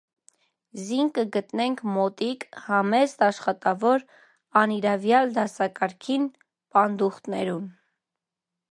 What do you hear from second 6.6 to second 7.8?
պանդախտներուն։